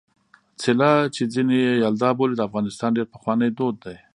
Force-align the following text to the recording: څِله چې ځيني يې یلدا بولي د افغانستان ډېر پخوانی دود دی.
څِله 0.61 0.91
چې 1.15 1.21
ځيني 1.33 1.57
يې 1.65 1.73
یلدا 1.83 2.09
بولي 2.17 2.35
د 2.37 2.41
افغانستان 2.49 2.89
ډېر 2.97 3.07
پخوانی 3.13 3.49
دود 3.57 3.75
دی. 3.85 3.97